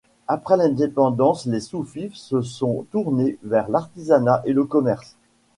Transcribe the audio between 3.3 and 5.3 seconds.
vers l'artisanat et le commerce.